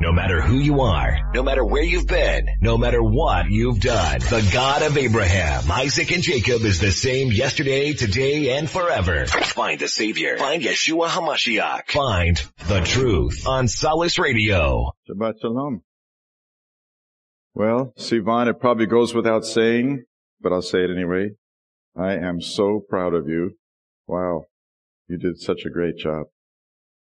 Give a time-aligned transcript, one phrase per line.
[0.00, 4.18] No matter who you are, no matter where you've been, no matter what you've done,
[4.18, 9.26] the God of Abraham, Isaac, and Jacob is the same yesterday, today, and forever.
[9.26, 10.36] Find the Savior.
[10.36, 11.92] Find Yeshua HaMashiach.
[11.92, 14.90] Find the truth on Solace Radio.
[15.08, 15.82] Shabbat Shalom.
[17.54, 20.02] Well, Sivan, it probably goes without saying,
[20.40, 21.30] but I'll say it anyway.
[21.96, 23.52] I am so proud of you.
[24.08, 24.46] Wow.
[25.06, 26.26] You did such a great job.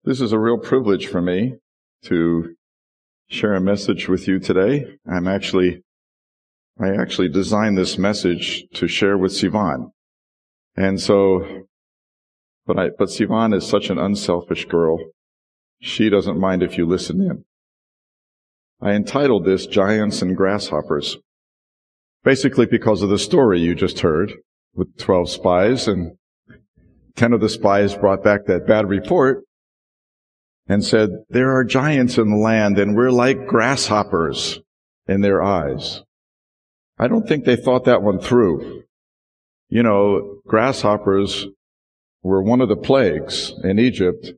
[0.05, 1.57] This is a real privilege for me
[2.05, 2.56] to
[3.29, 4.87] share a message with you today.
[5.11, 5.83] I'm actually,
[6.81, 9.91] I actually designed this message to share with Sivan.
[10.77, 11.67] And so,
[12.67, 14.99] but I, but Sivan is such an unselfish girl.
[15.81, 17.45] She doesn't mind if you listen in.
[18.81, 21.17] I entitled this Giants and Grasshoppers.
[22.23, 24.35] Basically because of the story you just heard
[24.75, 26.17] with 12 spies and
[27.15, 29.45] 10 of the spies brought back that bad report
[30.69, 34.61] and said, there are giants in the land and we're like grasshoppers
[35.07, 36.03] in their eyes.
[36.99, 38.83] I don't think they thought that one through.
[39.69, 41.47] You know, grasshoppers
[42.23, 44.33] were one of the plagues in Egypt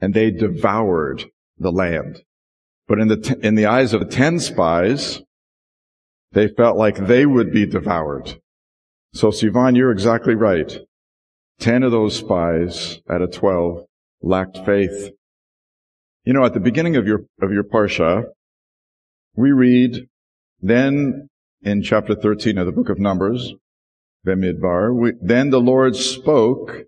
[0.00, 1.24] and they devoured
[1.58, 2.22] the land.
[2.86, 5.22] But in the, t- in the eyes of the ten spies,
[6.32, 8.40] they felt like they would be devoured.
[9.14, 10.78] So Sivan, you're exactly right.
[11.60, 13.86] Ten of those spies out of twelve
[14.20, 15.12] lacked faith.
[16.24, 18.24] You know, at the beginning of your, of your Parsha,
[19.36, 20.08] we read,
[20.62, 21.28] then
[21.62, 23.52] in chapter 13 of the book of Numbers,
[24.26, 26.84] Bemidbar, we, then the Lord spoke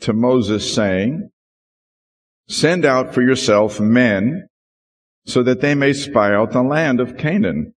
[0.00, 1.28] to Moses saying,
[2.48, 4.46] send out for yourself men
[5.26, 7.74] so that they may spy out the land of Canaan,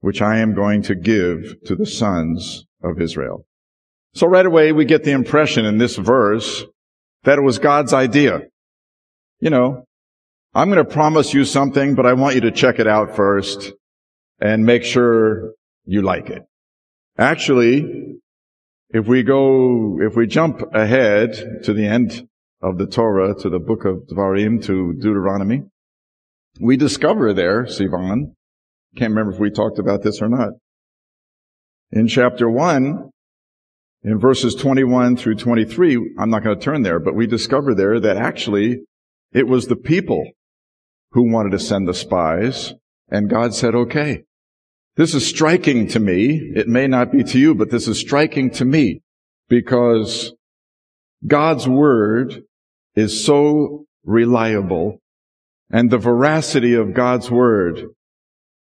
[0.00, 3.44] which I am going to give to the sons of Israel.
[4.14, 6.64] So right away we get the impression in this verse
[7.24, 8.44] that it was God's idea.
[9.40, 9.84] You know,
[10.52, 13.72] I'm going to promise you something, but I want you to check it out first
[14.40, 15.52] and make sure
[15.84, 16.42] you like it.
[17.16, 18.16] Actually,
[18.88, 22.26] if we go, if we jump ahead to the end
[22.60, 25.62] of the Torah, to the book of Devarim, to Deuteronomy,
[26.60, 28.34] we discover there, Sivan,
[28.96, 30.54] can't remember if we talked about this or not.
[31.92, 33.08] In chapter 1,
[34.02, 38.00] in verses 21 through 23, I'm not going to turn there, but we discover there
[38.00, 38.80] that actually
[39.32, 40.24] it was the people
[41.12, 42.74] who wanted to send the spies,
[43.08, 44.24] and God said, okay.
[44.96, 46.52] This is striking to me.
[46.54, 49.02] It may not be to you, but this is striking to me
[49.48, 50.34] because
[51.26, 52.42] God's word
[52.94, 54.98] is so reliable
[55.70, 57.90] and the veracity of God's word,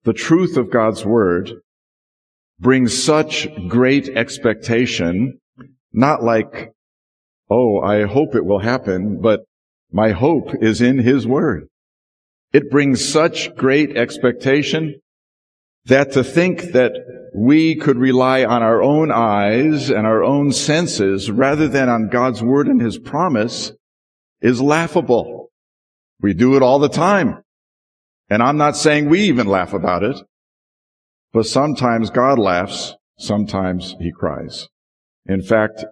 [0.04, 1.54] the truth of God's word
[2.60, 5.40] brings such great expectation,
[5.94, 6.74] not like,
[7.50, 9.42] oh, I hope it will happen, but
[9.92, 11.68] my hope is in His word.
[12.58, 15.00] It brings such great expectation
[15.86, 16.92] that to think that
[17.36, 22.42] we could rely on our own eyes and our own senses rather than on God's
[22.42, 23.74] word and his promise
[24.42, 25.52] is laughable.
[26.20, 27.44] We do it all the time.
[28.28, 30.20] And I'm not saying we even laugh about it,
[31.34, 34.68] but sometimes God laughs, sometimes he cries.
[35.28, 35.86] In fact,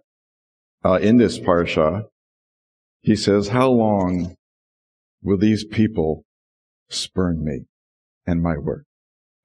[0.84, 2.06] uh, in this parsha,
[3.02, 4.36] he says, how long
[5.22, 6.25] will these people
[6.90, 7.66] spurn me
[8.26, 8.86] and my work.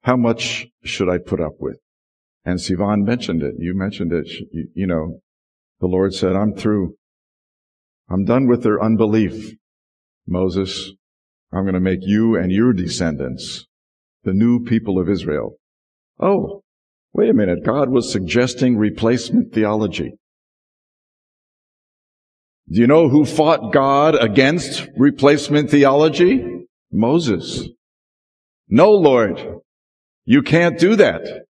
[0.03, 1.77] How much should I put up with?
[2.43, 3.55] And Sivan mentioned it.
[3.59, 4.27] You mentioned it.
[4.73, 5.19] You, know,
[5.79, 6.95] the Lord said, I'm through.
[8.09, 9.55] I'm done with their unbelief.
[10.27, 10.91] Moses,
[11.51, 13.67] I'm going to make you and your descendants
[14.23, 15.57] the new people of Israel.
[16.19, 16.63] Oh,
[17.13, 17.63] wait a minute.
[17.63, 20.13] God was suggesting replacement theology.
[22.69, 26.50] Do you know who fought God against replacement theology?
[26.91, 27.69] Moses.
[28.67, 29.59] No, Lord,
[30.25, 31.45] you can't do that.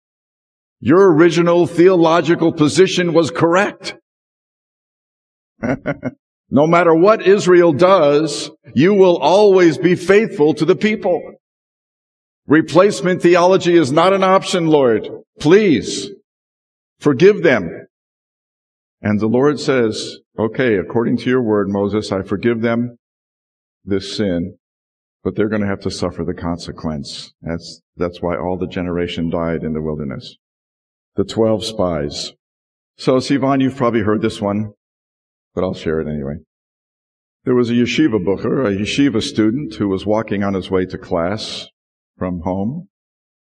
[0.80, 3.96] Your original theological position was correct.
[6.50, 11.20] no matter what Israel does, you will always be faithful to the people.
[12.46, 15.10] Replacement theology is not an option, Lord.
[15.40, 16.12] Please
[17.00, 17.88] forgive them.
[19.02, 22.98] And the Lord says, okay, according to your word, Moses, I forgive them
[23.84, 24.58] this sin
[25.28, 27.34] but they're going to have to suffer the consequence.
[27.42, 30.38] That's, that's why all the generation died in the wilderness.
[31.18, 32.32] The 12 spies.
[32.98, 34.72] So, Sivan, you've probably heard this one,
[35.54, 36.36] but I'll share it anyway.
[37.44, 40.98] There was a yeshiva bochur, a yeshiva student who was walking on his way to
[40.98, 41.68] class
[42.18, 42.88] from home,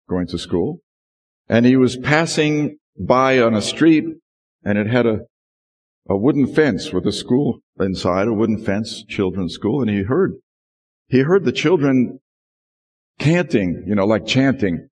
[0.08, 0.78] going to school,
[1.48, 4.04] and he was passing by on a street
[4.64, 5.22] and it had a,
[6.08, 10.34] a wooden fence with a school inside, a wooden fence, children's school, and he heard
[11.12, 12.18] he heard the children
[13.18, 14.88] canting, you know, like chanting.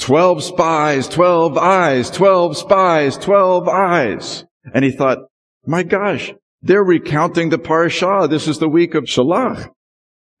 [0.00, 4.44] Twelve spies, twelve eyes, twelve spies, twelve eyes.
[4.74, 5.18] And he thought,
[5.64, 8.28] my gosh, they're recounting the parashah.
[8.28, 9.70] This is the week of Shalach.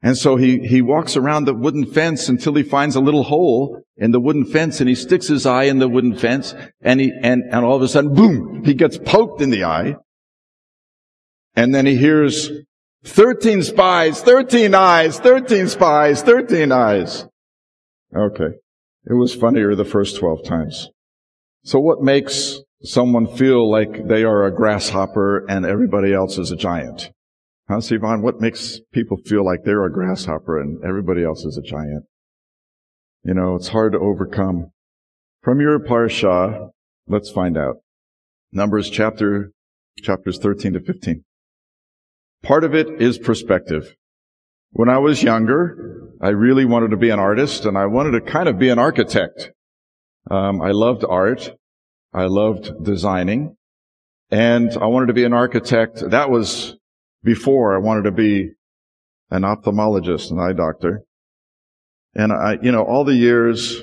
[0.02, 3.80] And so he, he walks around the wooden fence until he finds a little hole
[3.96, 7.12] in the wooden fence and he sticks his eye in the wooden fence and he,
[7.22, 9.94] and, and all of a sudden, boom, he gets poked in the eye.
[11.54, 12.50] And then he hears
[13.04, 17.26] 13 spies, 13 eyes, 13 spies, 13 eyes.
[18.14, 18.56] Okay.
[19.04, 20.90] It was funnier the first 12 times.
[21.64, 26.56] So what makes someone feel like they are a grasshopper and everybody else is a
[26.56, 27.10] giant?
[27.68, 28.22] Huh, Sivan?
[28.22, 32.04] What makes people feel like they're a grasshopper and everybody else is a giant?
[33.24, 34.72] You know, it's hard to overcome.
[35.42, 36.70] From your parsha,
[37.06, 37.76] let's find out.
[38.52, 39.52] Numbers chapter,
[40.02, 41.24] chapters 13 to 15.
[42.42, 43.94] Part of it is perspective.
[44.70, 48.20] When I was younger, I really wanted to be an artist and I wanted to
[48.20, 49.52] kind of be an architect.
[50.30, 51.50] Um, I loved art.
[52.12, 53.56] I loved designing
[54.30, 56.02] and I wanted to be an architect.
[56.10, 56.76] That was
[57.22, 58.50] before I wanted to be
[59.30, 61.02] an ophthalmologist, an eye doctor.
[62.14, 63.82] And I, you know, all the years,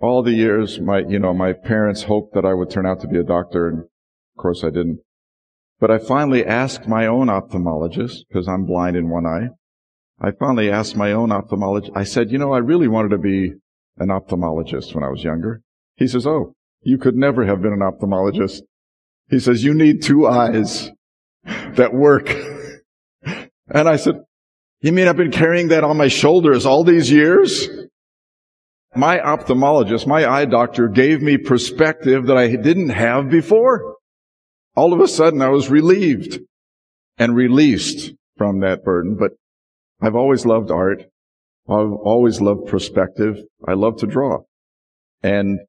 [0.00, 3.08] all the years, my, you know, my parents hoped that I would turn out to
[3.08, 3.86] be a doctor and of
[4.38, 5.00] course I didn't.
[5.82, 9.48] But I finally asked my own ophthalmologist, because I'm blind in one eye.
[10.20, 13.54] I finally asked my own ophthalmologist, I said, you know, I really wanted to be
[13.98, 15.60] an ophthalmologist when I was younger.
[15.96, 18.60] He says, oh, you could never have been an ophthalmologist.
[19.28, 20.92] He says, you need two eyes
[21.44, 22.32] that work.
[23.74, 24.16] And I said,
[24.82, 27.68] you mean I've been carrying that on my shoulders all these years?
[28.94, 33.96] My ophthalmologist, my eye doctor gave me perspective that I didn't have before
[34.74, 36.40] all of a sudden I was relieved
[37.18, 39.16] and released from that burden.
[39.18, 39.32] But
[40.00, 41.04] I've always loved art.
[41.68, 43.38] I've always loved perspective.
[43.66, 44.40] I love to draw.
[45.22, 45.60] And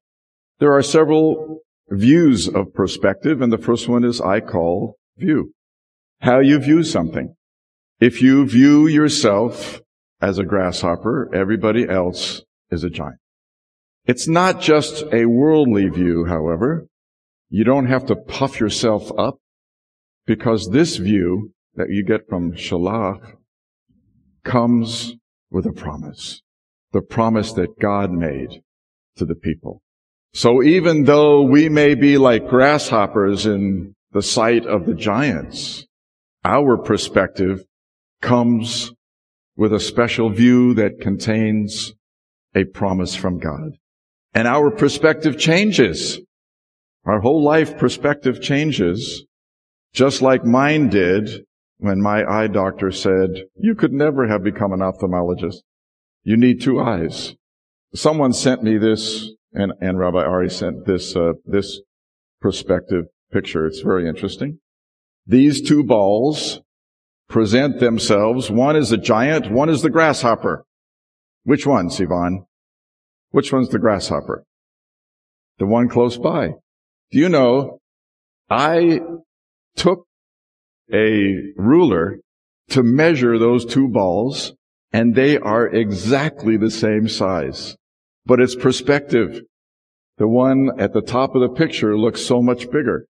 [0.58, 3.40] there are several views of perspective.
[3.40, 5.52] And the first one is I call view.
[6.20, 7.34] How you view something.
[8.00, 9.80] If you view yourself
[10.20, 13.18] as a grasshopper, everybody else is a giant.
[14.06, 16.86] It's not just a worldly view, however.
[17.54, 19.38] You don't have to puff yourself up
[20.26, 23.36] because this view that you get from Shalach
[24.42, 25.14] comes
[25.52, 26.42] with a promise.
[26.90, 28.60] The promise that God made
[29.14, 29.82] to the people.
[30.32, 35.86] So even though we may be like grasshoppers in the sight of the giants,
[36.44, 37.62] our perspective
[38.20, 38.90] comes
[39.56, 41.94] with a special view that contains
[42.52, 43.76] a promise from God.
[44.34, 46.18] And our perspective changes
[47.04, 49.24] our whole life perspective changes,
[49.92, 51.44] just like mine did
[51.78, 55.58] when my eye doctor said, you could never have become an ophthalmologist.
[56.22, 57.34] You need two eyes.
[57.94, 61.80] Someone sent me this, and, and Rabbi Ari sent this, uh, this
[62.40, 63.66] perspective picture.
[63.66, 64.58] It's very interesting.
[65.26, 66.60] These two balls
[67.28, 68.50] present themselves.
[68.50, 70.64] One is a giant, one is the grasshopper.
[71.44, 72.46] Which one, Sivan?
[73.30, 74.44] Which one's the grasshopper?
[75.58, 76.54] The one close by.
[77.10, 77.78] Do you know,
[78.50, 79.00] I
[79.76, 80.06] took
[80.92, 82.18] a ruler
[82.70, 84.52] to measure those two balls
[84.92, 87.76] and they are exactly the same size.
[88.24, 89.42] But it's perspective.
[90.18, 93.06] The one at the top of the picture looks so much bigger,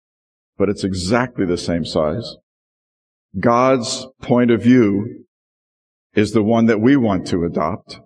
[0.57, 2.35] but it's exactly the same size.
[3.39, 5.25] God's point of view
[6.13, 7.99] is the one that we want to adopt,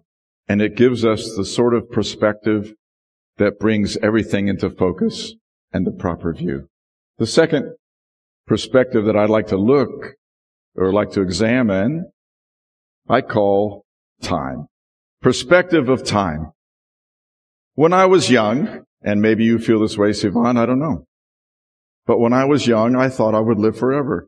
[0.48, 2.74] and it gives us the sort of perspective
[3.38, 5.34] that brings everything into focus
[5.76, 6.70] and the proper view.
[7.18, 7.76] The second
[8.48, 10.14] perspective that I'd like to look
[10.74, 12.10] or like to examine,
[13.10, 13.84] I call
[14.22, 14.68] time.
[15.22, 16.54] Perspective of time.
[17.74, 21.04] When I was young, and maybe you feel this way, Sivan, I don't know.
[22.06, 24.28] But when I was young, I thought I would live forever.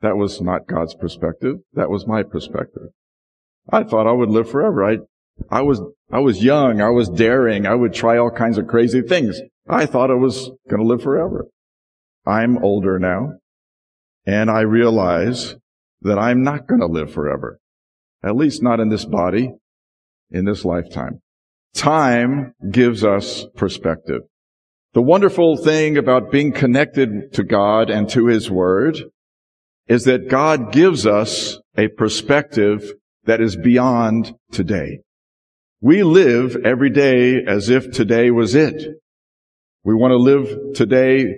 [0.00, 1.58] That was not God's perspective.
[1.74, 2.88] That was my perspective.
[3.70, 4.84] I thought I would live forever.
[4.84, 4.96] I,
[5.48, 6.80] I was, I was young.
[6.80, 7.66] I was daring.
[7.66, 9.40] I would try all kinds of crazy things.
[9.68, 11.46] I thought I was going to live forever.
[12.26, 13.34] I'm older now,
[14.26, 15.56] and I realize
[16.02, 17.58] that I'm not going to live forever.
[18.24, 19.50] At least not in this body,
[20.30, 21.20] in this lifetime.
[21.74, 24.22] Time gives us perspective.
[24.94, 29.02] The wonderful thing about being connected to God and to His Word
[29.88, 32.92] is that God gives us a perspective
[33.24, 35.00] that is beyond today.
[35.80, 39.01] We live every day as if today was it.
[39.84, 41.36] We want to live today,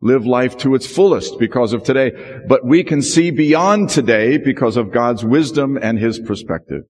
[0.00, 2.10] live life to its fullest because of today,
[2.48, 6.82] but we can see beyond today because of God's wisdom and His perspective.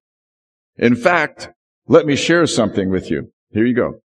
[0.77, 1.51] In fact,
[1.89, 3.33] Let me share something with you.
[3.51, 4.01] Here you go.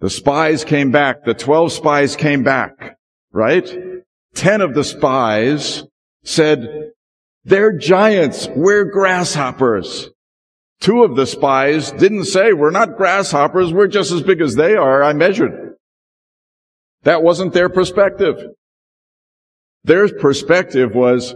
[0.00, 1.24] The spies came back.
[1.24, 2.96] The 12 spies came back,
[3.32, 3.68] right?
[4.34, 5.84] 10 of the spies
[6.22, 6.90] said,
[7.44, 8.46] they're giants.
[8.54, 10.10] We're grasshoppers.
[10.80, 13.72] Two of the spies didn't say, we're not grasshoppers.
[13.72, 15.02] We're just as big as they are.
[15.02, 15.74] I measured.
[17.02, 18.36] That wasn't their perspective.
[19.84, 21.34] Their perspective was,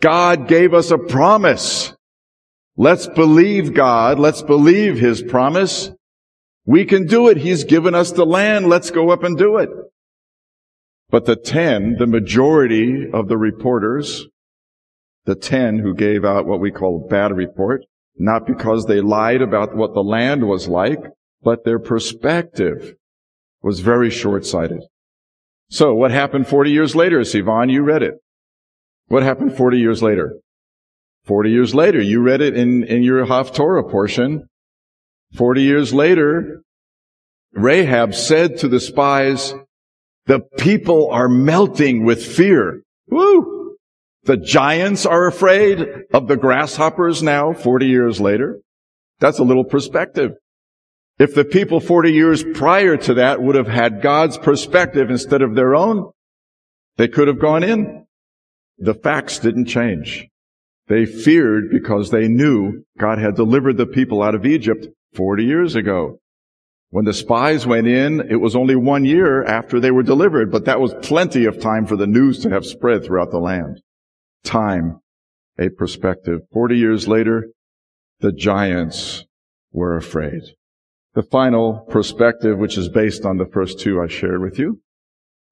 [0.00, 1.94] God gave us a promise.
[2.76, 4.18] Let's believe God.
[4.18, 5.90] Let's believe His promise.
[6.66, 7.36] We can do it.
[7.36, 8.68] He's given us the land.
[8.68, 9.68] Let's go up and do it.
[11.10, 14.26] But the ten, the majority of the reporters,
[15.26, 17.84] the ten who gave out what we call a bad report,
[18.16, 21.00] not because they lied about what the land was like,
[21.42, 22.94] but their perspective
[23.62, 24.80] was very short-sighted.
[25.70, 27.70] So what happened 40 years later, Sivan?
[27.70, 28.14] You read it.
[29.08, 30.34] What happened 40 years later?
[31.24, 34.46] 40 years later, you read it in, in your Haftorah portion.
[35.36, 36.62] 40 years later,
[37.52, 39.54] Rahab said to the spies,
[40.26, 42.82] the people are melting with fear.
[43.08, 43.76] Woo!
[44.24, 48.60] The giants are afraid of the grasshoppers now, 40 years later.
[49.20, 50.32] That's a little perspective.
[51.18, 55.54] If the people 40 years prior to that would have had God's perspective instead of
[55.54, 56.10] their own,
[56.96, 58.06] they could have gone in.
[58.78, 60.26] The facts didn't change.
[60.88, 65.76] They feared because they knew God had delivered the people out of Egypt 40 years
[65.76, 66.18] ago.
[66.90, 70.64] When the spies went in, it was only one year after they were delivered, but
[70.66, 73.80] that was plenty of time for the news to have spread throughout the land.
[74.44, 75.00] Time,
[75.58, 76.40] a perspective.
[76.52, 77.48] 40 years later,
[78.20, 79.24] the giants
[79.72, 80.42] were afraid.
[81.14, 84.80] The final perspective, which is based on the first two I shared with you,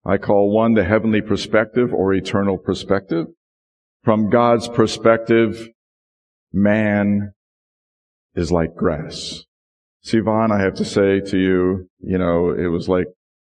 [0.04, 3.26] I call one the heavenly perspective or eternal perspective.
[4.02, 5.68] From God's perspective,
[6.52, 7.32] man
[8.34, 9.44] is like grass.
[10.04, 13.06] Sivan, I have to say to you, you know, it was like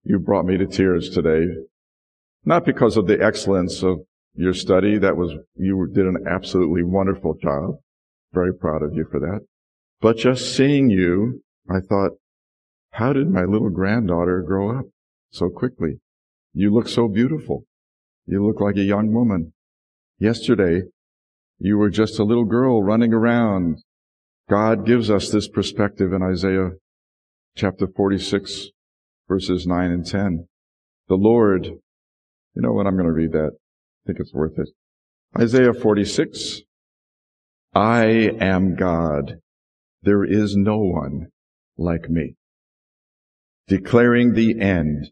[0.03, 1.47] you brought me to tears today.
[2.45, 4.01] Not because of the excellence of
[4.35, 4.99] your study.
[4.99, 7.77] That was, you did an absolutely wonderful job.
[8.33, 9.47] Very proud of you for that.
[10.01, 12.13] But just seeing you, I thought,
[12.91, 14.87] how did my little granddaughter grow up
[15.31, 16.01] so quickly?
[16.53, 17.65] You look so beautiful.
[18.27, 19.53] You look like a young woman.
[20.19, 20.83] Yesterday,
[21.59, 23.83] you were just a little girl running around.
[24.51, 26.73] God gives us this perspective in Isaiah
[27.57, 28.69] chapter 46,
[29.29, 30.47] verses 9 and 10.
[31.09, 32.87] The Lord, you know what?
[32.87, 33.53] I'm going to read that.
[33.55, 34.69] I think it's worth it.
[35.39, 36.61] Isaiah 46.
[37.75, 38.05] I
[38.39, 39.39] am God.
[40.03, 41.29] There is no one
[41.77, 42.37] like me.
[43.69, 45.11] Declaring the end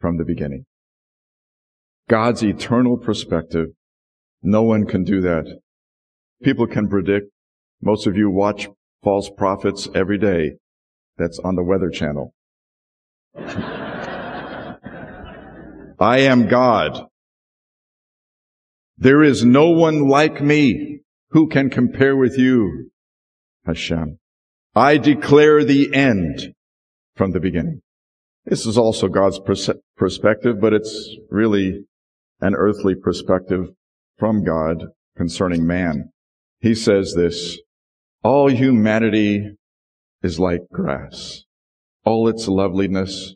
[0.00, 0.66] from the beginning.
[2.08, 3.68] God's eternal perspective.
[4.42, 5.60] No one can do that.
[6.42, 7.30] People can predict.
[7.82, 8.68] Most of you watch
[9.02, 10.52] false prophets every day.
[11.16, 12.34] That's on the Weather Channel.
[16.00, 17.06] I am God.
[18.96, 22.90] There is no one like me who can compare with you,
[23.66, 24.18] Hashem.
[24.78, 26.54] I declare the end
[27.16, 27.80] from the beginning.
[28.44, 31.80] This is also God's pers- perspective, but it's really
[32.40, 33.70] an earthly perspective
[34.18, 34.84] from God
[35.16, 36.12] concerning man.
[36.60, 37.58] He says this,
[38.22, 39.56] all humanity
[40.22, 41.42] is like grass.
[42.04, 43.34] All its loveliness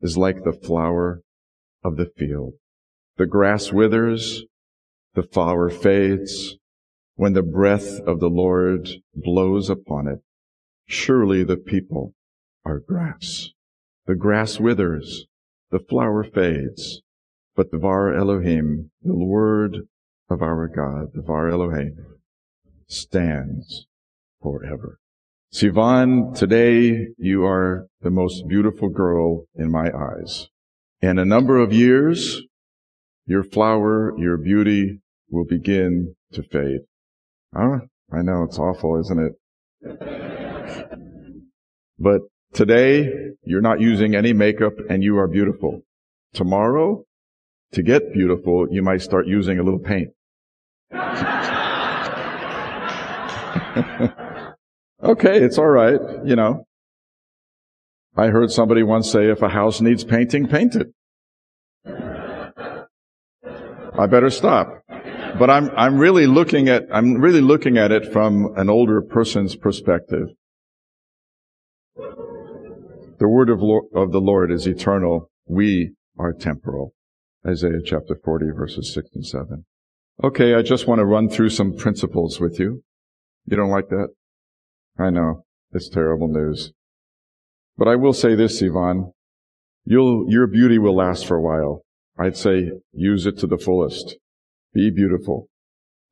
[0.00, 1.20] is like the flower
[1.82, 2.52] of the field.
[3.16, 4.44] The grass withers,
[5.14, 6.58] the flower fades,
[7.16, 10.20] when the breath of the Lord blows upon it.
[10.86, 12.14] Surely the people
[12.64, 13.50] are grass.
[14.06, 15.26] The grass withers,
[15.70, 17.02] the flower fades,
[17.56, 19.88] but the Var Elohim, the word
[20.30, 21.96] of our God, the Var Elohim,
[22.86, 23.86] stands
[24.40, 25.00] forever.
[25.52, 30.48] Sivan, today you are the most beautiful girl in my eyes.
[31.00, 32.42] In a number of years,
[33.26, 35.00] your flower, your beauty
[35.30, 36.82] will begin to fade.
[37.52, 37.80] Huh?
[38.12, 40.35] I know it's awful, isn't it?
[41.98, 42.20] But
[42.52, 43.10] today,
[43.44, 45.82] you're not using any makeup and you are beautiful.
[46.34, 47.04] Tomorrow,
[47.72, 50.10] to get beautiful, you might start using a little paint.
[55.02, 56.66] okay, it's alright, you know.
[58.16, 60.88] I heard somebody once say if a house needs painting, paint it.
[63.98, 64.82] I better stop.
[65.38, 69.54] But I'm, I'm really looking at, I'm really looking at it from an older person's
[69.54, 70.28] perspective.
[73.18, 75.30] The word of, Lord, of the Lord is eternal.
[75.46, 76.92] We are temporal.
[77.46, 79.64] Isaiah chapter 40 verses 6 and 7.
[80.22, 82.82] Okay, I just want to run through some principles with you.
[83.46, 84.08] You don't like that?
[84.98, 85.44] I know.
[85.72, 86.72] It's terrible news.
[87.76, 89.12] But I will say this, Sivan.
[89.84, 91.82] Your beauty will last for a while.
[92.18, 94.16] I'd say use it to the fullest.
[94.72, 95.48] Be beautiful.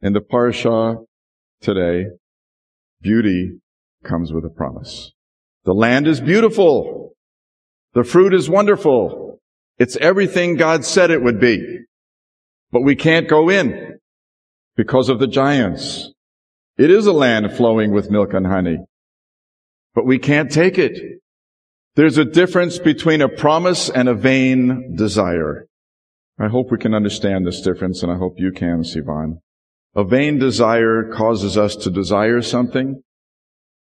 [0.03, 0.97] In the parasha
[1.61, 2.09] today,
[3.01, 3.59] beauty
[4.05, 5.13] comes with a promise.
[5.65, 7.15] The land is beautiful.
[7.95, 9.41] The fruit is wonderful.
[9.79, 11.79] It's everything God said it would be.
[12.71, 13.99] But we can't go in
[14.77, 16.11] because of the giants.
[16.77, 18.79] It is a land flowing with milk and honey,
[19.95, 21.21] but we can't take it.
[21.95, 25.67] There's a difference between a promise and a vain desire.
[26.39, 29.39] I hope we can understand this difference, and I hope you can, Sivan.
[29.95, 33.01] A vain desire causes us to desire something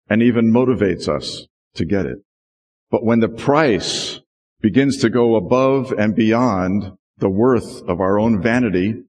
[0.09, 2.17] and even motivates us to get it.
[2.89, 4.19] But when the price
[4.61, 9.03] begins to go above and beyond the worth of our own vanity,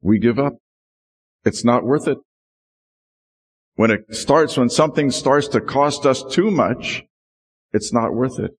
[0.00, 0.54] we give up.
[1.44, 2.18] It's not worth it.
[3.74, 7.04] When it starts, when something starts to cost us too much,
[7.72, 8.52] it's not worth it.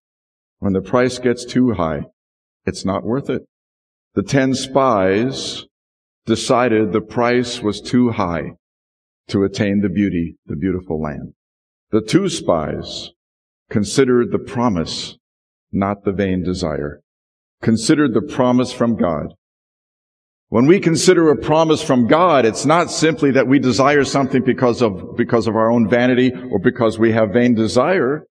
[0.59, 2.05] When the price gets too high,
[2.65, 3.43] it's not worth it.
[4.15, 5.65] The ten spies
[6.25, 8.53] decided the price was too high
[9.27, 11.33] to attain the beauty, the beautiful land.
[11.91, 13.11] The two spies
[13.73, 15.17] considered the promise,
[15.71, 17.01] not the vain desire.
[17.63, 19.33] Considered the promise from God.
[20.49, 24.83] When we consider a promise from God, it's not simply that we desire something because
[24.83, 28.27] of, because of our own vanity or because we have vain desire.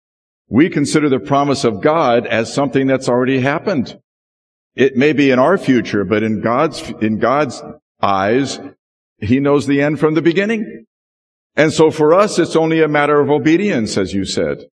[0.48, 3.98] We consider the promise of God as something that's already happened.
[4.76, 7.64] It may be in our future, but in God's, in God's
[8.00, 8.60] eyes,
[9.18, 10.86] He knows the end from the beginning.
[11.56, 14.68] And so for us, it's only a matter of obedience, as you said.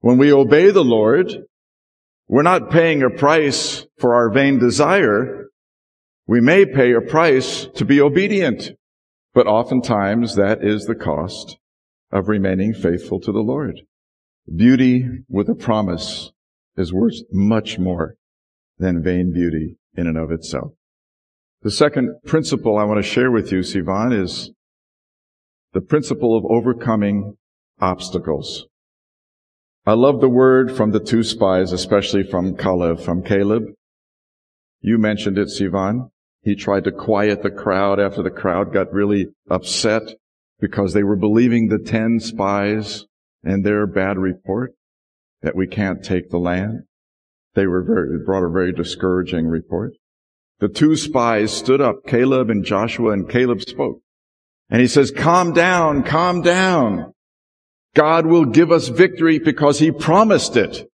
[0.00, 1.44] When we obey the Lord,
[2.28, 5.46] we're not paying a price for our vain desire.
[6.26, 8.72] We may pay a price to be obedient,
[9.32, 11.58] but oftentimes that is the cost
[12.10, 13.80] of remaining faithful to the Lord.
[14.54, 16.32] Beauty with a promise
[16.76, 18.16] is worth much more
[18.78, 20.72] than vain beauty in and of itself.
[21.62, 24.52] The second principle I want to share with you, Sivan, is
[25.72, 27.36] the principle of overcoming
[27.80, 28.66] obstacles.
[29.88, 33.66] I love the word from the two spies, especially from Caleb, from Caleb.
[34.80, 36.10] You mentioned it, Sivan.
[36.42, 40.02] He tried to quiet the crowd after the crowd got really upset
[40.58, 43.04] because they were believing the ten spies
[43.44, 44.72] and their bad report
[45.42, 46.80] that we can't take the land.
[47.54, 49.92] They were very, brought a very discouraging report.
[50.58, 54.00] The two spies stood up, Caleb and Joshua, and Caleb spoke.
[54.68, 57.12] And he says, calm down, calm down.
[57.96, 60.86] God will give us victory because he promised it.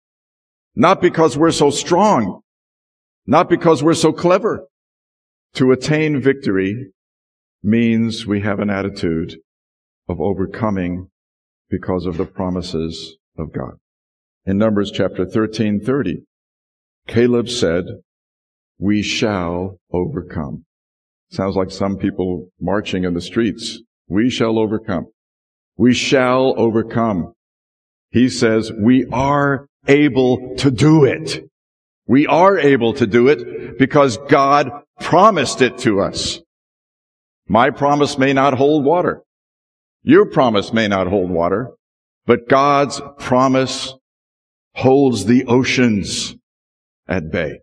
[0.76, 2.42] Not because we're so strong.
[3.26, 4.66] Not because we're so clever.
[5.54, 6.92] To attain victory
[7.62, 9.38] means we have an attitude
[10.08, 11.08] of overcoming
[11.70, 13.78] because of the promises of God.
[14.44, 16.24] In Numbers chapter 13, 30,
[17.08, 17.84] Caleb said,
[18.78, 20.66] we shall overcome.
[21.30, 23.80] Sounds like some people marching in the streets.
[24.06, 25.06] We shall overcome.
[25.80, 27.32] We shall overcome.
[28.10, 31.48] He says we are able to do it.
[32.06, 36.42] We are able to do it because God promised it to us.
[37.48, 39.22] My promise may not hold water.
[40.02, 41.70] Your promise may not hold water,
[42.26, 43.94] but God's promise
[44.74, 46.36] holds the oceans
[47.08, 47.60] at bay.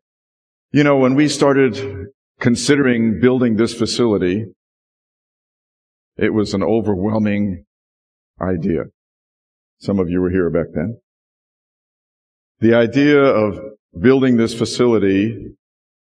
[0.72, 2.08] You know, when we started
[2.40, 4.48] considering building this facility,
[6.18, 7.67] it was an overwhelming
[8.42, 8.86] idea.
[9.80, 11.00] Some of you were here back then.
[12.60, 13.60] The idea of
[14.00, 15.56] building this facility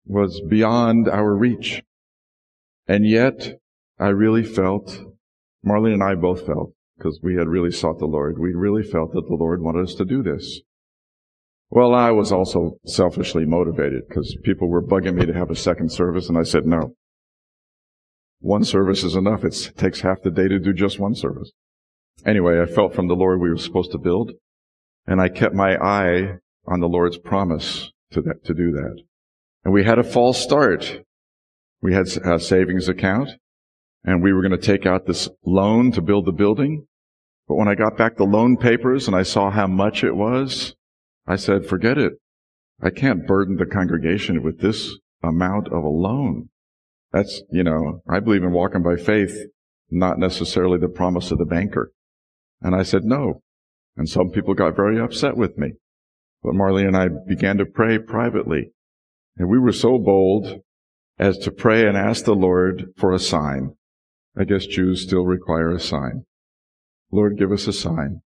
[0.06, 1.84] was beyond our reach.
[2.88, 3.60] And yet,
[4.00, 5.00] I really felt,
[5.66, 9.14] Marlene and I both felt, because we had really sought the Lord, we really felt
[9.14, 10.62] that the Lord wanted us to do this.
[11.70, 15.92] Well, I was also selfishly motivated because people were bugging me to have a second
[15.92, 16.96] service, and I said no.
[18.40, 19.44] One service is enough.
[19.44, 21.52] It takes half the day to do just one service.
[22.26, 24.32] Anyway, I felt from the Lord we were supposed to build,
[25.06, 29.02] and I kept my eye on the Lord's promise to that, to do that.
[29.64, 31.02] And we had a false start.
[31.82, 33.30] We had a savings account,
[34.04, 36.88] and we were going to take out this loan to build the building.
[37.48, 40.76] But when I got back the loan papers and I saw how much it was,
[41.26, 42.14] I said, forget it.
[42.82, 46.50] I can't burden the congregation with this amount of a loan.
[47.12, 49.36] That's, you know, I believe in walking by faith,
[49.90, 51.92] not necessarily the promise of the banker.
[52.62, 53.42] And I said no.
[53.96, 55.74] And some people got very upset with me.
[56.44, 58.72] But Marley and I began to pray privately.
[59.38, 60.62] And we were so bold
[61.20, 63.76] as to pray and ask the Lord for a sign.
[64.38, 66.26] I guess Jews still require a sign.
[67.12, 68.22] Lord, give us a sign.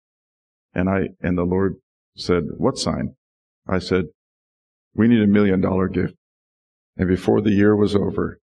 [0.75, 1.77] And I, and the Lord
[2.17, 3.15] said, what sign?
[3.69, 4.07] I said,
[4.95, 6.15] we need a million dollar gift.
[6.97, 8.41] And before the year was over,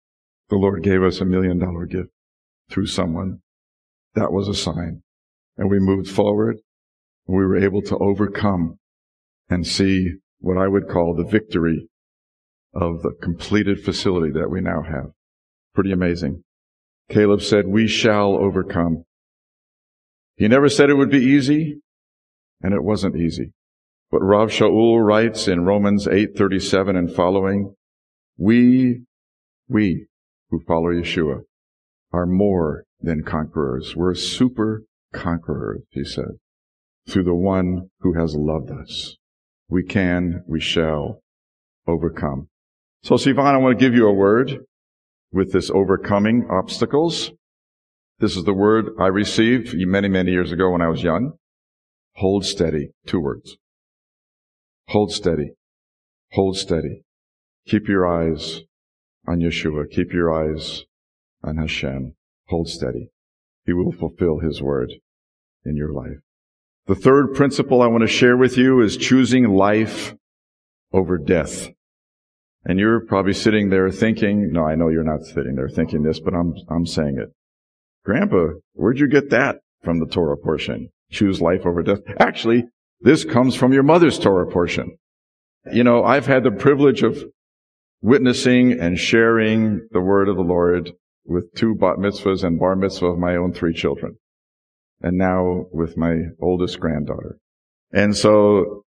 [0.49, 2.09] the Lord gave us a million dollar gift
[2.69, 3.41] through someone.
[4.15, 5.03] That was a sign.
[5.57, 6.57] And we moved forward.
[7.27, 8.77] And We were able to overcome
[9.49, 11.87] and see what I would call the victory
[12.73, 15.11] of the completed facility that we now have.
[15.75, 16.43] Pretty amazing.
[17.09, 19.03] Caleb said, we shall overcome.
[20.37, 21.81] He never said it would be easy,
[22.61, 23.51] and it wasn't easy.
[24.09, 27.75] But Rav Shaul writes in Romans 8:37 and following,
[28.37, 29.03] we,
[29.67, 30.07] we
[30.49, 31.41] who follow Yeshua
[32.11, 33.95] are more than conquerors.
[33.95, 34.83] We're super
[35.13, 36.39] conquerors, he said,
[37.07, 39.17] through the one who has loved us.
[39.69, 41.21] We can, we shall
[41.87, 42.49] overcome.
[43.03, 44.59] So Sivan, I want to give you a word
[45.31, 47.31] with this overcoming obstacles.
[48.19, 51.33] This is the word I received many, many years ago when I was young.
[52.15, 52.91] Hold steady.
[53.07, 53.57] Two words.
[54.89, 55.53] Hold steady.
[56.33, 57.03] Hold steady.
[57.67, 58.61] Keep your eyes
[59.27, 59.89] on Yeshua.
[59.89, 60.83] Keep your eyes
[61.43, 62.13] on Hashem.
[62.47, 63.09] Hold steady.
[63.71, 64.91] He will fulfill His word
[65.63, 66.17] in your life.
[66.87, 70.13] The third principle I want to share with you is choosing life
[70.91, 71.69] over death.
[72.65, 76.19] And you're probably sitting there thinking, no, I know you're not sitting there thinking this,
[76.19, 77.29] but I'm, I'm saying it.
[78.03, 80.89] Grandpa, where'd you get that from the Torah portion?
[81.09, 82.01] Choose life over death.
[82.19, 82.65] Actually,
[82.99, 84.97] this comes from your mother's Torah portion.
[85.71, 87.23] You know, I've had the privilege of
[88.01, 90.91] witnessing and sharing the word of the Lord
[91.25, 94.17] with two bat mitzvahs and bar mitzvah of my own three children.
[95.01, 97.37] And now with my oldest granddaughter.
[97.91, 98.83] And so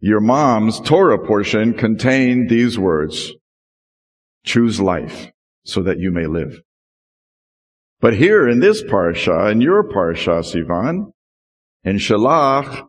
[0.00, 3.32] your mom's Torah portion contained these words,
[4.44, 5.30] choose life
[5.64, 6.60] so that you may live.
[8.00, 11.12] But here in this parsha, in your parsha, Sivan,
[11.84, 12.86] in Shalach,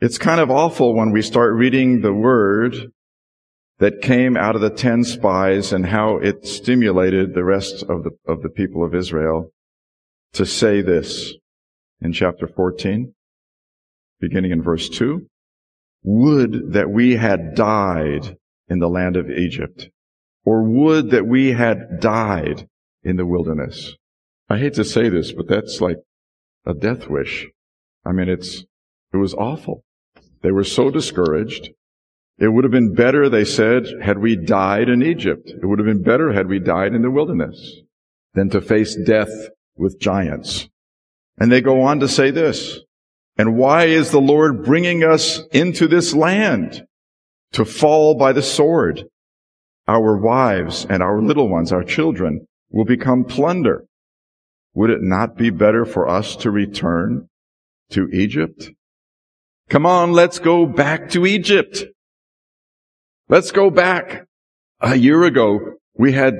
[0.00, 2.74] it's kind of awful when we start reading the word
[3.80, 8.10] that came out of the ten spies and how it stimulated the rest of the,
[8.26, 9.50] of the people of Israel
[10.34, 11.34] to say this
[12.00, 13.12] in chapter 14,
[14.20, 15.26] beginning in verse 2.
[16.04, 18.36] Would that we had died
[18.68, 19.90] in the land of Egypt,
[20.44, 22.68] or would that we had died
[23.02, 23.96] in the wilderness.
[24.48, 25.98] I hate to say this, but that's like
[26.66, 27.48] a death wish.
[28.04, 28.64] I mean, it's,
[29.12, 29.84] it was awful.
[30.42, 31.70] They were so discouraged.
[32.40, 35.50] It would have been better, they said, had we died in Egypt.
[35.50, 37.82] It would have been better had we died in the wilderness
[38.32, 39.30] than to face death
[39.76, 40.68] with giants.
[41.38, 42.80] And they go on to say this,
[43.36, 46.86] and why is the Lord bringing us into this land
[47.52, 49.04] to fall by the sword?
[49.86, 53.84] Our wives and our little ones, our children, will become plunder.
[54.74, 57.28] Would it not be better for us to return
[57.90, 58.70] to Egypt?
[59.68, 61.84] Come on, let's go back to Egypt.
[63.30, 64.26] Let's go back.
[64.80, 66.34] A year ago, we had,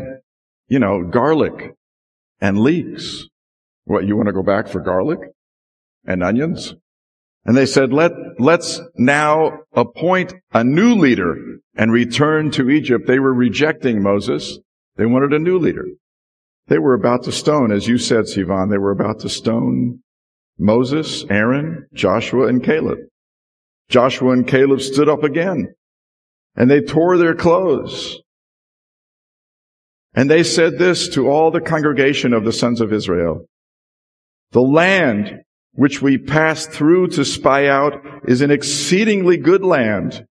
[0.66, 1.76] you know, garlic
[2.40, 3.28] and leeks.
[3.84, 5.20] What, you want to go back for garlic
[6.04, 6.74] and onions?
[7.44, 13.06] And they said, let, let's now appoint a new leader and return to Egypt.
[13.06, 14.58] They were rejecting Moses.
[14.96, 15.86] They wanted a new leader.
[16.66, 20.00] They were about to stone, as you said, Sivan, they were about to stone
[20.58, 22.98] Moses, Aaron, Joshua, and Caleb.
[23.88, 25.72] Joshua and Caleb stood up again
[26.56, 28.20] and they tore their clothes.
[30.14, 33.46] And they said this to all the congregation of the sons of Israel.
[34.52, 37.94] The land which we passed through to spy out
[38.26, 40.26] is an exceedingly good land.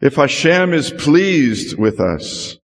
[0.00, 2.58] If Hashem is pleased with us,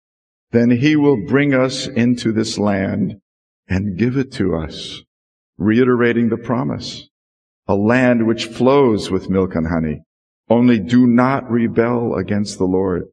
[0.52, 3.16] then he will bring us into this land
[3.68, 5.02] and give it to us,
[5.58, 7.08] reiterating the promise,
[7.66, 10.02] a land which flows with milk and honey.
[10.50, 13.04] Only do not rebel against the Lord.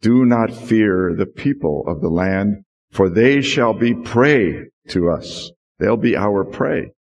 [0.00, 5.50] Do not fear the people of the land, for they shall be prey to us.
[5.78, 6.92] They'll be our prey.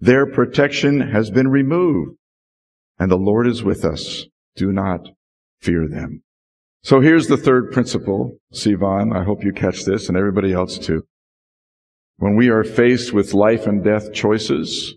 [0.00, 2.16] Their protection has been removed,
[2.98, 4.26] and the Lord is with us.
[4.56, 5.08] Do not
[5.60, 6.22] fear them.
[6.82, 9.16] So here's the third principle, Sivan.
[9.16, 11.06] I hope you catch this and everybody else too.
[12.18, 14.96] When we are faced with life and death choices,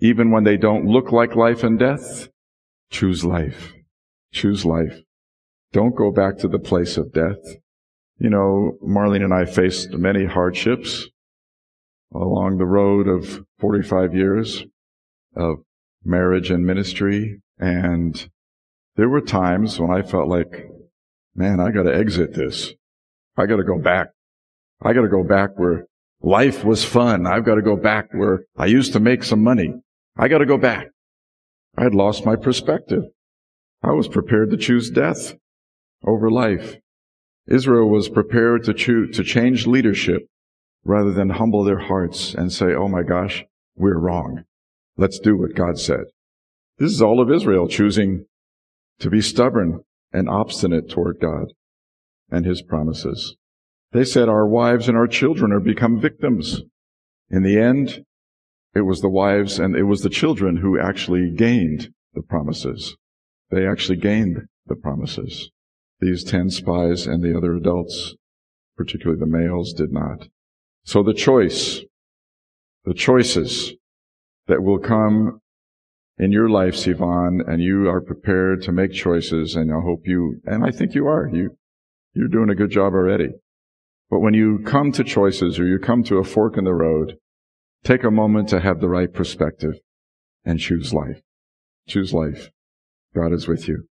[0.00, 2.28] even when they don't look like life and death,
[2.90, 3.72] choose life.
[4.32, 5.02] Choose life.
[5.72, 7.38] Don't go back to the place of death.
[8.18, 11.06] You know, Marlene and I faced many hardships
[12.14, 14.64] along the road of 45 years
[15.36, 15.58] of
[16.04, 17.40] marriage and ministry.
[17.58, 18.28] And
[18.96, 20.68] there were times when I felt like,
[21.34, 22.72] man, I got to exit this.
[23.36, 24.08] I got to go back.
[24.82, 25.86] I got to go back where
[26.22, 27.26] life was fun.
[27.26, 29.74] I've got to go back where I used to make some money.
[30.16, 30.88] I got to go back.
[31.78, 33.04] I had lost my perspective.
[33.84, 35.34] I was prepared to choose death
[36.04, 36.78] over life.
[37.46, 40.26] Israel was prepared to choose, to change leadership
[40.84, 43.44] rather than humble their hearts and say, Oh my gosh,
[43.76, 44.42] we're wrong.
[44.96, 46.06] Let's do what God said.
[46.78, 48.26] This is all of Israel choosing
[48.98, 51.52] to be stubborn and obstinate toward God
[52.28, 53.36] and his promises.
[53.92, 56.62] They said our wives and our children are become victims.
[57.30, 58.04] In the end,
[58.74, 62.96] it was the wives and it was the children who actually gained the promises.
[63.50, 65.50] They actually gained the promises.
[66.00, 68.14] These ten spies and the other adults,
[68.76, 70.28] particularly the males, did not.
[70.84, 71.80] So the choice,
[72.84, 73.74] the choices
[74.46, 75.40] that will come
[76.18, 80.40] in your life, Sivan, and you are prepared to make choices, and I hope you,
[80.44, 81.56] and I think you are, you,
[82.14, 83.28] you're doing a good job already.
[84.10, 87.18] But when you come to choices or you come to a fork in the road,
[87.84, 89.74] take a moment to have the right perspective
[90.44, 91.20] and choose life.
[91.86, 92.50] Choose life.
[93.14, 93.88] God is with you.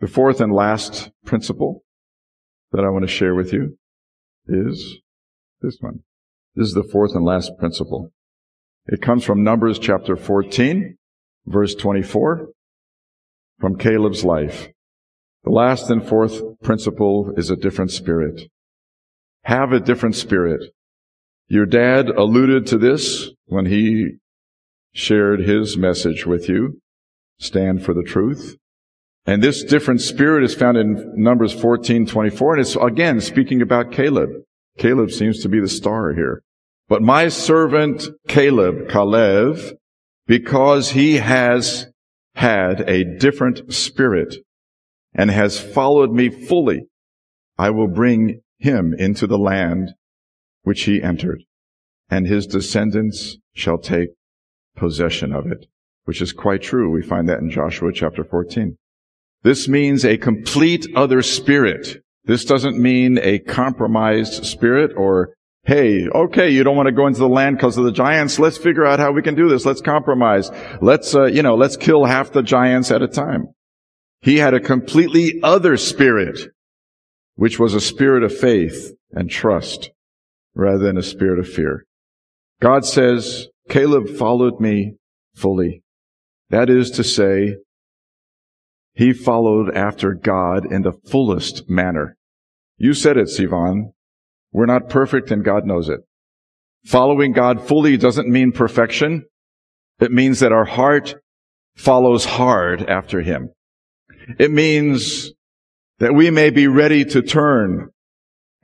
[0.00, 1.82] The fourth and last principle
[2.72, 3.78] that I want to share with you
[4.46, 4.98] is
[5.60, 6.00] this one.
[6.54, 8.12] This is the fourth and last principle.
[8.86, 10.96] It comes from Numbers chapter 14,
[11.46, 12.48] verse 24,
[13.58, 14.68] from Caleb's life.
[15.44, 18.50] The last and fourth principle is a different spirit.
[19.44, 20.72] Have a different spirit.
[21.48, 24.16] Your dad alluded to this when he
[24.92, 26.80] shared his message with you.
[27.38, 28.56] Stand for the truth.
[29.26, 32.54] And this different spirit is found in Numbers 14, 24.
[32.54, 34.30] And it's again speaking about Caleb.
[34.78, 36.42] Caleb seems to be the star here.
[36.88, 39.76] But my servant Caleb, Kalev,
[40.26, 41.86] because he has
[42.34, 44.36] had a different spirit
[45.14, 46.82] and has followed me fully,
[47.58, 49.94] I will bring him into the land
[50.66, 51.44] which he entered,
[52.10, 54.08] and his descendants shall take
[54.74, 55.66] possession of it,
[56.06, 56.90] which is quite true.
[56.90, 58.76] We find that in Joshua chapter 14.
[59.44, 62.02] This means a complete other spirit.
[62.24, 67.20] This doesn't mean a compromised spirit or Hey, okay, you don't want to go into
[67.20, 68.38] the land because of the giants.
[68.40, 69.64] Let's figure out how we can do this.
[69.64, 70.50] Let's compromise.
[70.80, 73.48] Let's, uh, you know, let's kill half the giants at a time.
[74.20, 76.38] He had a completely other spirit,
[77.34, 79.90] which was a spirit of faith and trust
[80.56, 81.84] rather than a spirit of fear.
[82.60, 84.94] God says, Caleb followed me
[85.34, 85.82] fully.
[86.50, 87.56] That is to say,
[88.94, 92.16] he followed after God in the fullest manner.
[92.78, 93.92] You said it, Sivan.
[94.52, 96.00] We're not perfect and God knows it.
[96.86, 99.26] Following God fully doesn't mean perfection.
[100.00, 101.16] It means that our heart
[101.76, 103.50] follows hard after Him.
[104.38, 105.32] It means
[105.98, 107.90] that we may be ready to turn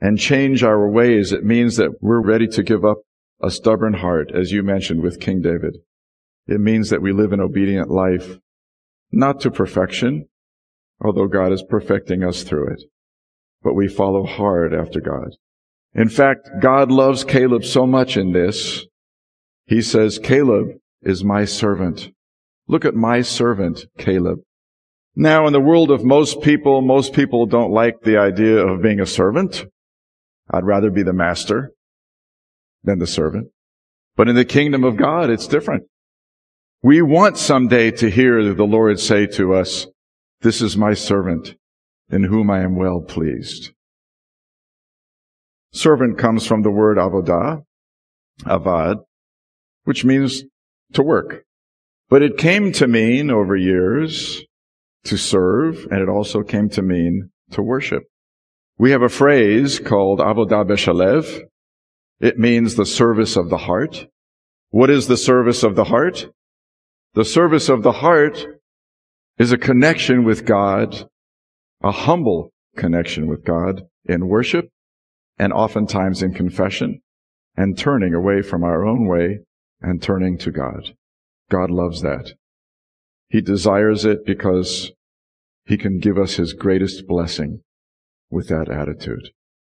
[0.03, 1.31] and change our ways.
[1.31, 2.97] It means that we're ready to give up
[3.41, 5.77] a stubborn heart, as you mentioned with King David.
[6.45, 8.37] It means that we live an obedient life,
[9.13, 10.27] not to perfection,
[10.99, 12.83] although God is perfecting us through it,
[13.61, 15.37] but we follow hard after God.
[15.95, 18.85] In fact, God loves Caleb so much in this.
[19.67, 22.09] He says, Caleb is my servant.
[22.67, 24.39] Look at my servant, Caleb.
[25.15, 28.99] Now, in the world of most people, most people don't like the idea of being
[28.99, 29.65] a servant.
[30.49, 31.71] I'd rather be the master
[32.83, 33.47] than the servant.
[34.15, 35.83] But in the kingdom of God, it's different.
[36.81, 39.87] We want someday to hear the Lord say to us,
[40.41, 41.55] this is my servant
[42.09, 43.71] in whom I am well pleased.
[45.71, 47.63] Servant comes from the word avodah,
[48.41, 48.97] avad,
[49.85, 50.43] which means
[50.93, 51.45] to work.
[52.09, 54.43] But it came to mean over years
[55.05, 58.03] to serve, and it also came to mean to worship.
[58.83, 61.43] We have a phrase called avodah beshalev.
[62.19, 64.07] It means the service of the heart.
[64.71, 66.29] What is the service of the heart?
[67.13, 68.45] The service of the heart
[69.37, 71.09] is a connection with God,
[71.81, 74.67] a humble connection with God in worship
[75.37, 76.99] and oftentimes in confession
[77.55, 79.39] and turning away from our own way
[79.79, 80.93] and turning to God.
[81.49, 82.33] God loves that.
[83.29, 84.91] He desires it because
[85.63, 87.62] he can give us his greatest blessing
[88.33, 89.29] with that attitude.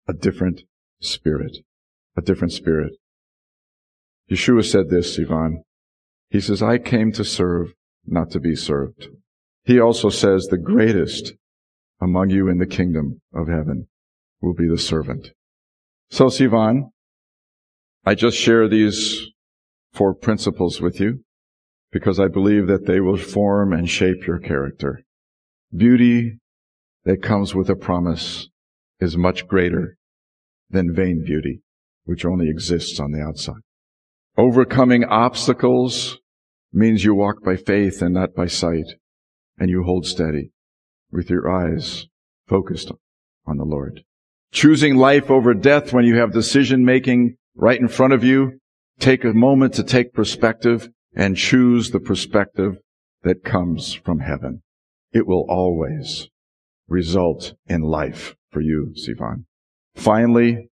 [0.07, 0.63] A different
[1.01, 1.57] spirit.
[2.17, 2.93] A different spirit.
[4.29, 5.63] Yeshua said this, Sivan.
[6.29, 7.73] He says, I came to serve,
[8.05, 9.07] not to be served.
[9.63, 11.33] He also says the greatest
[12.01, 13.87] among you in the kingdom of heaven
[14.41, 15.31] will be the servant.
[16.11, 16.91] So, Sivan,
[18.05, 19.27] I just share these
[19.93, 21.23] four principles with you
[21.91, 25.01] because I believe that they will form and shape your character.
[25.75, 26.39] Beauty
[27.05, 28.49] that comes with a promise
[28.99, 29.97] is much greater
[30.69, 31.61] than vain beauty,
[32.03, 33.61] which only exists on the outside.
[34.37, 36.19] Overcoming obstacles
[36.71, 38.95] means you walk by faith and not by sight,
[39.57, 40.51] and you hold steady
[41.11, 42.07] with your eyes
[42.47, 42.91] focused
[43.45, 44.03] on the Lord.
[44.51, 48.59] Choosing life over death when you have decision making right in front of you,
[48.99, 52.77] take a moment to take perspective and choose the perspective
[53.23, 54.61] that comes from heaven.
[55.11, 56.29] It will always
[56.89, 59.45] result in life for you, Sivan.
[59.95, 60.69] Finally,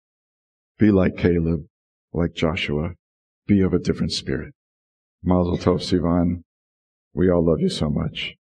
[0.78, 1.66] be like Caleb,
[2.14, 2.92] like Joshua,
[3.46, 4.54] be of a different spirit.
[5.24, 6.44] Mazel Tov, Sivan.
[7.14, 8.36] We all love you so much.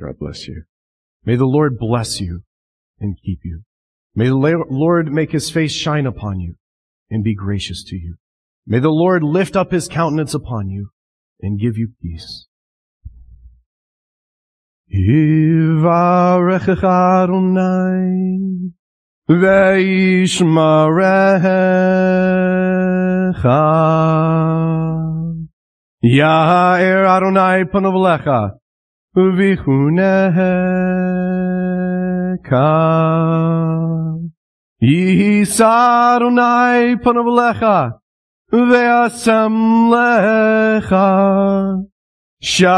[0.00, 0.64] God bless you.
[1.24, 2.42] May the Lord bless you
[3.00, 3.62] and keep you.
[4.14, 6.54] May the Lord make his face shine upon you
[7.10, 8.16] and be gracious to you.
[8.66, 10.90] May the Lord lift up his countenance upon you
[11.40, 12.46] and give you peace.
[14.92, 16.76] Yivarechecha
[17.24, 18.72] Adonai
[19.28, 20.60] ve'yishmarecha
[26.04, 28.40] Ya'er Adonai panav lecha
[29.16, 30.52] v'chunecha
[34.82, 37.78] Yisa Adonai panav lecha
[38.52, 39.54] ve'asem
[39.90, 41.08] lecha
[42.46, 42.74] Shalom.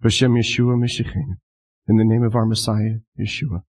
[0.00, 1.34] B'Shem Yeshua Meshichenu.
[1.88, 3.64] In the name of our Messiah, Yeshua.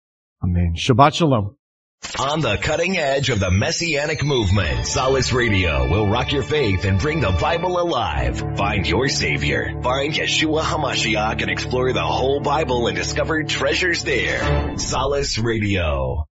[0.43, 0.73] Amen.
[0.75, 1.59] Shabbat Shalom.
[2.19, 6.99] On the cutting edge of the Messianic movement, Solace Radio will rock your faith and
[6.99, 8.43] bring the Bible alive.
[8.57, 9.83] Find your Savior.
[9.83, 14.79] Find Yeshua HaMashiach and explore the whole Bible and discover treasures there.
[14.79, 16.25] Solace Radio.